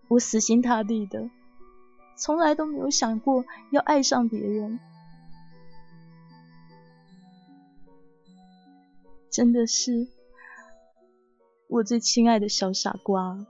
[0.10, 1.28] 我死心塌地的，
[2.18, 4.80] 从来都没有想过要爱上别人，
[9.30, 10.08] 真的是
[11.68, 13.46] 我最亲爱的小傻瓜。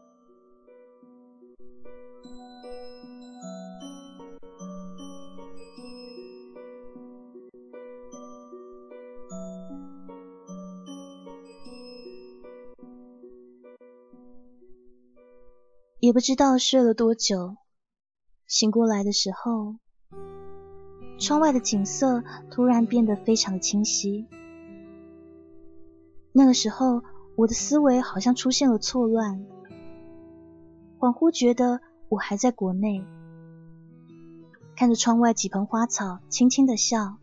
[16.00, 17.56] 也不知道睡了多久，
[18.56, 19.76] 醒过来的时候，
[21.20, 24.28] 窗外的景色突然变得非常的清晰。
[26.32, 27.04] 那个时候，
[27.36, 29.46] 我的思维好像出现了错乱，
[30.98, 33.04] 恍惚觉得我还在国内，
[34.78, 37.18] 看着窗外几盆花草，轻轻的笑。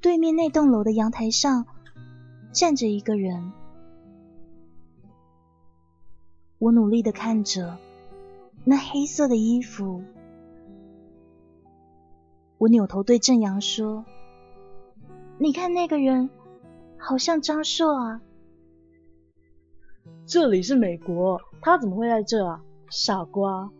[0.00, 1.66] 对面那栋楼的阳台上
[2.52, 3.52] 站着一个人。
[6.58, 7.76] 我努力的看着
[8.64, 10.04] 那黑色的衣服，
[12.58, 14.04] 我扭头对正阳说
[15.38, 16.30] ：“你看那个人，
[16.96, 18.22] 好像张硕啊。”
[20.26, 22.62] 这里是美国，他怎么会在这啊？
[22.88, 23.70] 傻瓜！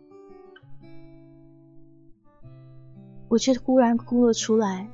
[3.29, 4.89] 我却忽然哭了出来，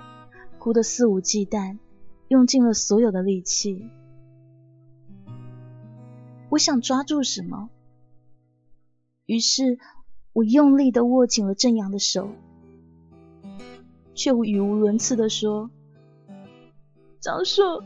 [0.60, 1.80] 哭得肆无忌惮，
[2.28, 3.90] 用尽了所有的力气。
[6.50, 7.70] 我想抓住什么？
[9.30, 9.78] 于是
[10.34, 12.32] 我用力的握紧了正阳的手，
[14.16, 15.70] 却语无伦次的说
[17.22, 17.84] ：“张硕，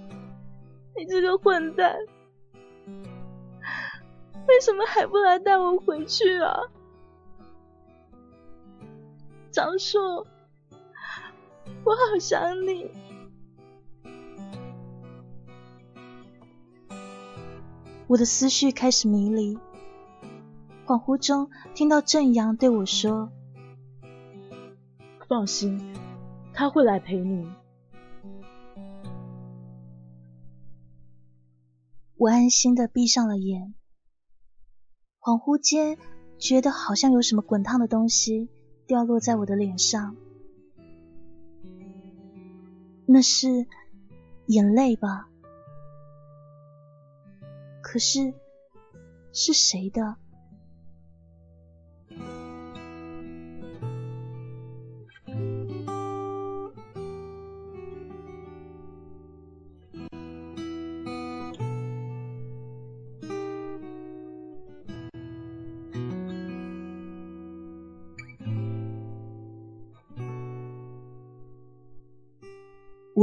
[0.96, 1.98] 你这个混蛋，
[4.48, 6.62] 为什么还不来带我回去啊？
[9.52, 10.26] 张硕，
[11.84, 12.89] 我好想你。”
[18.08, 19.60] 我的思绪开始迷离。
[20.86, 23.31] 恍惚中听到正阳对我说
[25.29, 25.95] ：“放心，
[26.53, 27.49] 他会来陪你。”
[32.17, 33.73] 我安心的闭上了眼，
[35.21, 35.97] 恍惚间
[36.38, 38.49] 觉得好像有什么滚烫的东西
[38.86, 40.17] 掉落在我的脸上，
[43.05, 43.67] 那是
[44.47, 45.29] 眼泪吧？
[47.81, 48.34] 可是
[49.31, 50.17] 是谁的？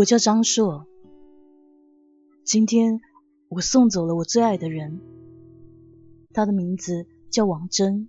[0.01, 0.86] 我叫张硕，
[2.42, 3.03] 今天
[3.51, 4.98] 我送走了我最爱的人，
[6.32, 8.09] 他的名字叫王真，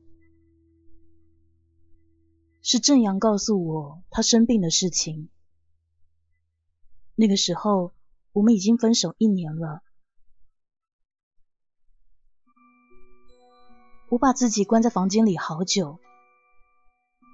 [2.61, 5.27] 是正阳告诉我他生病的事情。
[7.15, 7.93] 那个时候
[8.31, 9.81] 我们已经分手一年了，
[14.07, 15.99] 我把自己关在房间里好久，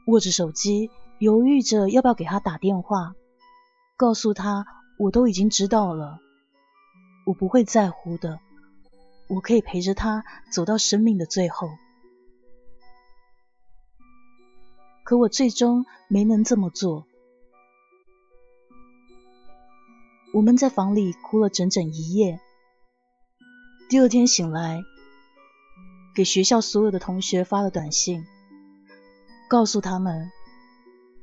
[0.07, 0.89] 握着手机，
[1.19, 3.13] 犹豫着要不要给他打电话。
[3.97, 4.63] 告诉他，
[4.99, 6.19] 我都已经知道了，
[7.25, 8.39] 我不会在乎的，
[9.27, 11.67] 我可以陪着他走到生命的最后。
[15.03, 17.07] 可我最终没能这么做。
[20.31, 22.39] 我们在房里哭了整整一夜。
[23.89, 24.83] 第二天醒来，
[26.13, 28.23] 给学校所有的同学发了短信，
[29.49, 30.29] 告诉他们，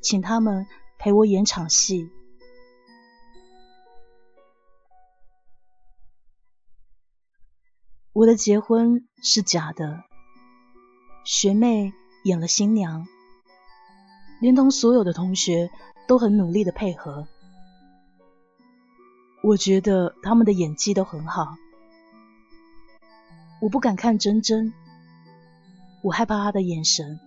[0.01, 0.67] 请他们
[0.99, 2.11] 陪我演场戏。
[8.15, 10.05] 我的结婚是假的，
[11.25, 11.93] 学妹
[12.23, 13.09] 演了新娘，
[14.41, 15.73] 连同所有的同学
[16.07, 17.27] 都很努力的配合。
[19.43, 21.57] 我觉得他们的演技都很好，
[23.61, 24.73] 我不敢看真真，
[26.01, 27.19] 我害怕她的眼神，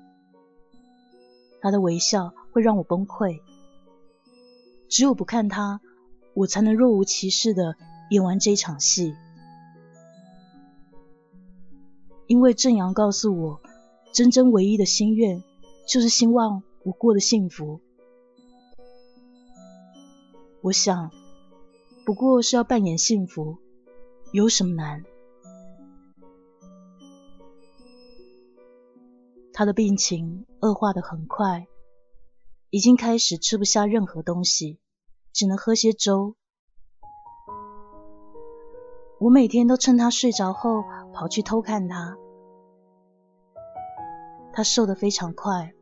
[1.60, 3.42] 她的微笑会让我崩溃。
[4.88, 5.82] 只有不看她，
[6.34, 7.76] 我才能若无其事的
[8.10, 9.18] 演完这一场戏。
[12.28, 13.62] 因为正阳告诉我，
[14.14, 15.44] 真真唯一的心愿
[15.88, 17.80] 就是希望我过得幸福。
[20.62, 21.12] 我想，
[22.06, 23.58] 不过是要扮演幸福，
[24.34, 25.06] 有什么难？
[29.54, 31.68] 他的病情恶化的很快，
[32.70, 34.80] 已经开始吃不下任何东西，
[35.32, 36.36] 只能喝些粥。
[39.20, 40.84] 我每天都趁他睡着后
[41.18, 42.16] 跑去偷看他。
[44.54, 45.74] 他瘦得非常快，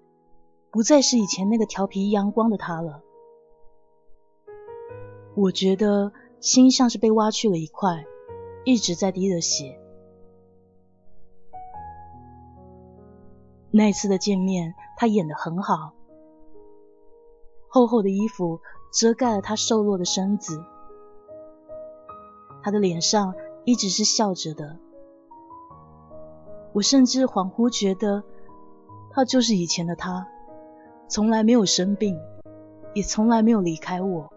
[0.71, 3.01] 不再是以前那个调皮阳光的他了。
[5.35, 8.05] 我觉得心像是被挖去了一块，
[8.63, 9.77] 一直在滴着血。
[13.71, 15.91] 那次的见面，他演得很好。
[17.67, 18.61] 厚厚的衣服
[18.93, 20.63] 遮盖了他瘦弱的身子，
[22.63, 24.79] 他的脸上一直是笑着的。
[26.75, 28.21] 我甚至恍惚觉得，
[29.09, 30.27] 他就是以前的他，
[31.07, 32.19] 从来没有生病，
[32.93, 34.31] 也从来没有离开我。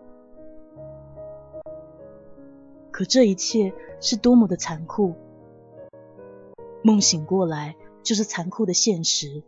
[2.93, 5.15] 可这一切是多么的残酷！
[6.83, 7.75] 梦醒过来。
[8.01, 9.43] 就是残酷的现实。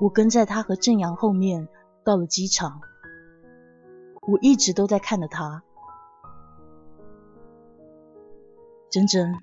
[0.00, 1.68] 我跟在他和正阳后面
[2.02, 2.80] 到了机场，
[4.22, 5.62] 我一直都在看着他。
[8.90, 9.34] 珍珍，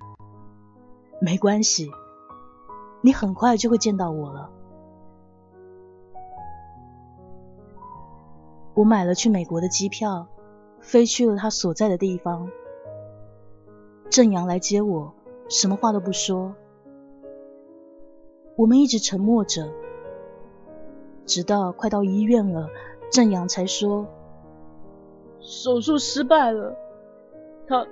[1.20, 1.88] 没关系，
[3.00, 4.50] 你很快就会见到我了。
[8.74, 10.26] 我买了去美国的机票，
[10.80, 12.50] 飞去了他所在的地方。
[14.10, 15.14] 正阳来接我，
[15.48, 16.56] 什么话都不说。
[18.56, 19.70] 我们一直沉默着，
[21.24, 22.68] 直到快到医院了，
[23.12, 24.08] 正阳才说
[25.38, 26.76] ：“手术失败了，
[27.68, 27.86] 他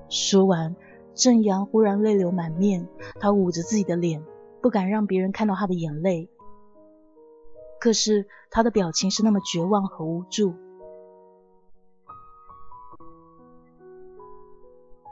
[0.09, 0.76] 说完，
[1.14, 2.88] 正阳忽然泪流满面，
[3.18, 4.22] 他捂着自己的脸，
[4.61, 6.28] 不敢让别人看到他的眼泪。
[7.80, 10.55] 可是他的表情是那么绝望和无助。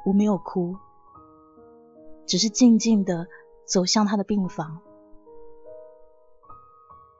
[0.05, 0.77] 我没有哭，
[2.27, 3.27] 只是静静的
[3.65, 4.81] 走向他的病房，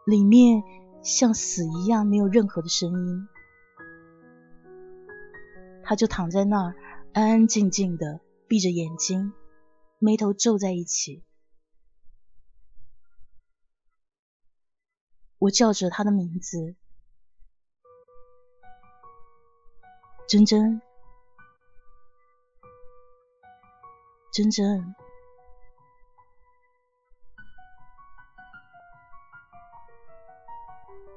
[0.05, 0.63] 里面
[1.03, 3.29] 像死一样，没有任何的声音。
[5.93, 6.75] 他就躺在那儿，
[7.13, 9.35] 安安静静的闭着眼睛，
[9.99, 11.23] 眉头皱在一起。
[15.39, 16.77] 我叫着他的名字，
[20.27, 20.81] 珍珍。
[24.33, 24.95] 珍珍，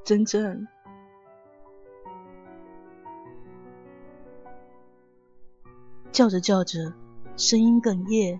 [0.04, 0.68] 珍珍，
[6.16, 6.94] 叫着叫着，
[7.36, 8.40] 声音哽咽，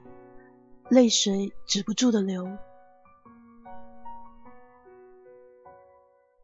[0.88, 2.58] 泪水止不住的流。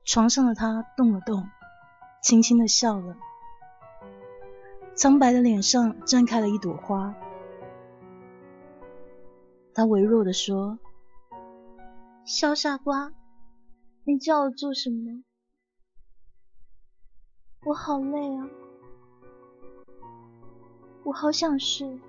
[0.03, 1.47] 床上的他动了动，
[2.21, 3.15] 轻轻的笑了，
[4.93, 7.15] 苍白的脸上绽开了一朵花。
[9.73, 10.79] 他微弱的说
[12.27, 13.13] ：“小傻瓜，
[14.03, 15.23] 你叫我做什么？
[17.63, 18.49] 我好累啊，
[21.03, 21.99] 我好想睡。”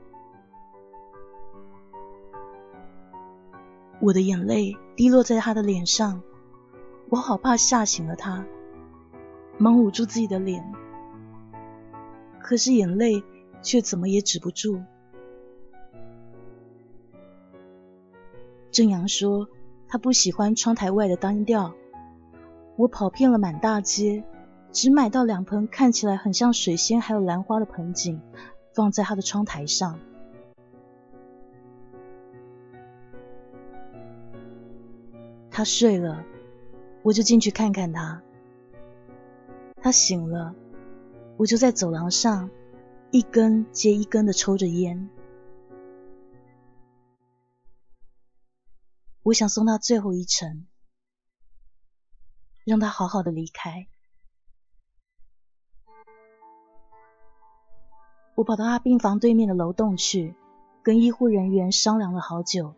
[4.00, 6.22] 我的眼泪滴落在他的脸上，
[7.08, 8.44] 我好怕吓醒了他，
[9.58, 10.72] 忙捂住自己的脸，
[12.40, 13.22] 可是眼泪
[13.62, 14.82] 却怎么也止不住。
[18.72, 19.48] 正阳说
[19.86, 21.72] ：“他不喜欢窗台外的单调。”
[22.76, 24.24] 我跑遍了满大街，
[24.72, 28.20] 只买到两盆看起来很像水仙还有兰花的盆景，
[28.74, 29.98] 放在他的窗台上。
[35.50, 36.24] 他睡了，
[37.02, 38.22] 我就进去看看他。
[39.76, 40.54] 他醒了，
[41.36, 42.50] 我就在走廊上
[43.10, 45.10] 一根接一根的抽着烟。
[49.24, 50.66] 我想送他最后一程，
[52.64, 53.86] 让他好好的离开。
[58.34, 60.34] 我跑到他病房对面的楼栋去，
[60.82, 62.74] 跟医护人员商量了好久，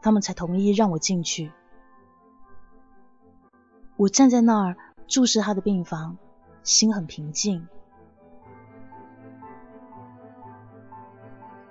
[0.00, 1.52] 他们才同意让我进去。
[3.96, 4.76] 我站在那儿
[5.06, 6.16] 注视他的病房，
[6.64, 7.68] 心很平静。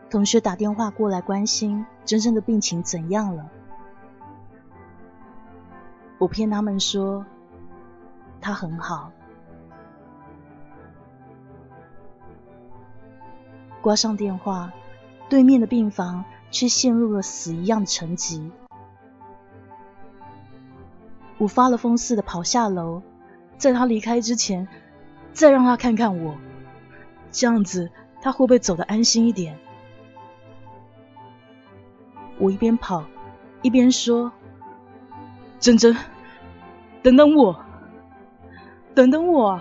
[0.09, 3.49] 同学打电话过来关心真正的病情怎样了。
[6.18, 7.26] 我骗他们说
[8.39, 9.12] 他很好。
[13.82, 14.71] 挂上电话，
[15.27, 18.51] 对面的病房却陷入了死一样的沉寂。
[21.38, 23.01] 我发了疯似的跑下楼，
[23.57, 24.67] 在他离开之前，
[25.34, 26.36] 再让他看看我，
[27.32, 27.89] 这样子
[28.21, 29.57] 他会不会走得安心一点？
[32.38, 33.03] 我一边跑
[33.63, 34.32] 一边说
[35.59, 35.97] ：“珍珍，
[37.01, 37.65] 等等我，
[38.93, 39.59] 等等我。”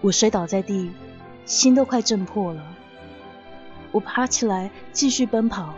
[0.00, 0.90] 我摔倒在地，
[1.44, 2.62] 心都快震破了。
[3.92, 5.74] 我爬起来继续奔跑，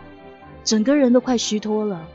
[0.63, 2.07] 整个人都快虚脱了。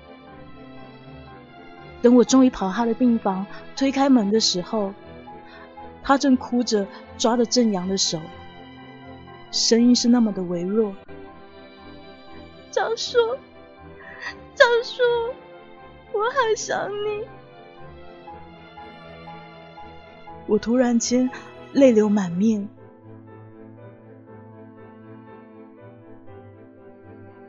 [2.02, 3.46] 等我终于跑他的病房，
[3.76, 4.94] 推开门的时候，
[6.04, 6.88] 他正哭着
[7.18, 8.22] 抓着正阳的手，
[9.52, 10.96] 声音是那么的微弱
[12.72, 13.18] ：“张叔，
[14.54, 15.02] 张叔，
[16.14, 17.28] 我好想你。”
[20.46, 21.30] 我突然间
[21.74, 22.68] 泪流满面。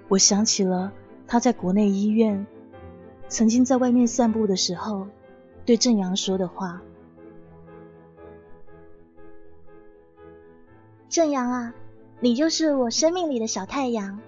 [0.09, 0.93] 我想起了
[1.27, 2.47] 他在国内医院。
[3.31, 5.07] 曾经在外面散步的时候，
[5.67, 6.81] 对正阳说的话
[11.11, 11.75] ：“正阳啊，
[12.21, 14.19] 你就是我生命里的小太阳，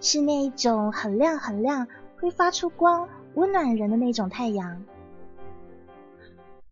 [0.00, 1.86] 是那一种很亮很亮，
[2.18, 4.84] 会发出光，温暖人的那种太阳。”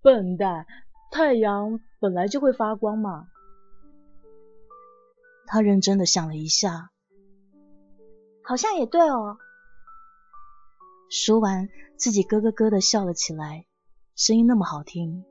[0.03, 0.67] 笨蛋，
[1.11, 3.29] 太阳本来就会发光嘛。
[5.47, 6.91] 他认真的想了一下，
[8.43, 9.39] 好像也对哦。
[11.11, 13.67] 说完，自己咯咯咯的笑了起来，
[14.15, 15.25] 声音那么好听。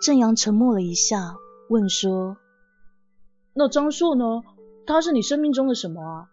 [0.00, 1.36] 正阳沉默了一下，
[1.68, 2.38] 问说
[3.54, 4.42] ：“那张硕呢？
[4.86, 6.30] 他是你生命中的什么啊？”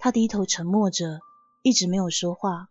[0.00, 1.20] 他低头沉默着，
[1.62, 2.68] 一直没有说话。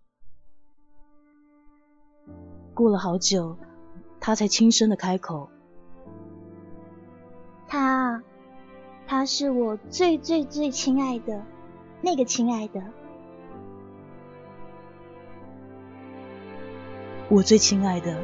[2.78, 3.58] 过了好久，
[4.20, 5.50] 他才轻声的开口
[7.68, 8.22] ：“他。”
[9.10, 11.42] 他是我最最最亲爱的
[12.02, 12.84] 那个亲爱的，
[17.30, 18.22] 我最亲爱的，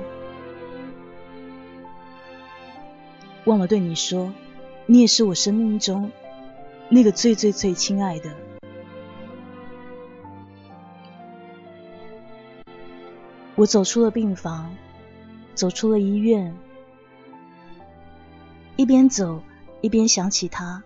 [3.45, 4.33] 忘了对你说，
[4.85, 6.11] 你也是我生命中
[6.89, 8.29] 那个最最最亲爱的。
[13.55, 14.75] 我走出了病房，
[15.55, 16.55] 走出了医院，
[18.75, 19.41] 一边走。
[19.81, 20.81] 一边想起他，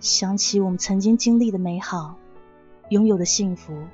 [0.00, 2.16] 想起我们曾经经历的美好，
[2.88, 3.84] 拥有的幸福，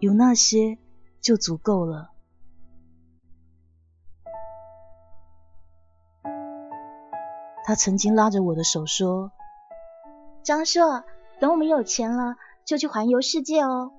[0.00, 0.76] 有那些
[1.22, 2.10] 就足够了。
[7.64, 9.32] 他曾经拉着我的手说
[10.44, 11.04] ：“张硕，
[11.40, 12.36] 等我们有钱了，
[12.66, 13.92] 就去环游世界哦。”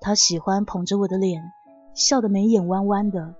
[0.00, 1.52] 他喜欢捧着我的脸，
[1.94, 3.34] 笑得眉眼弯弯的。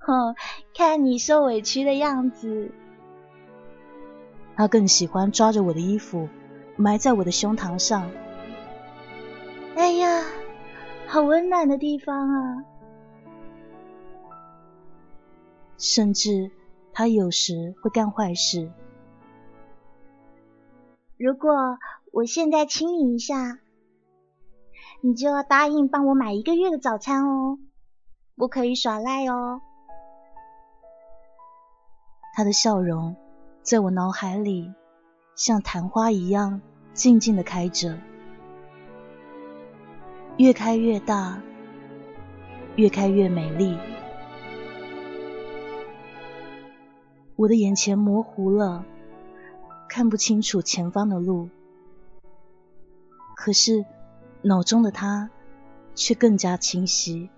[0.00, 0.34] 哼，
[0.74, 2.72] 看你受委屈的样子。
[4.56, 6.28] 他更喜欢抓着我的衣服，
[6.76, 8.10] 埋在我的胸膛上。
[9.76, 10.24] 哎呀，
[11.06, 12.64] 好温暖的地方啊！
[15.76, 16.50] 甚至
[16.92, 18.72] 他有时会干坏事。
[21.16, 21.78] 如果
[22.12, 23.60] 我现在亲你一下，
[25.00, 27.58] 你就要答应帮我买一个月的早餐哦，
[28.34, 29.60] 不可以耍赖哦。
[32.34, 33.16] 他的笑容
[33.62, 34.72] 在我脑海里
[35.36, 36.60] 像昙花一样
[36.94, 37.96] 静静的开着，
[40.36, 41.40] 越开越大，
[42.74, 43.78] 越开越美丽。
[47.36, 48.84] 我的眼前模糊了，
[49.88, 51.48] 看不清楚前方的路，
[53.36, 53.84] 可是
[54.48, 55.30] 脑中的他
[55.94, 57.28] 却更加清晰。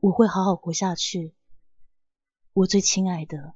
[0.00, 1.32] 我会好好活下去，
[2.52, 3.54] 我最亲爱的。